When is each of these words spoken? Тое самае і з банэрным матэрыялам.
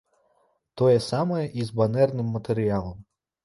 Тое 0.83 0.95
самае 1.09 1.45
і 1.61 1.67
з 1.69 1.77
банэрным 1.83 2.35
матэрыялам. 2.39 2.99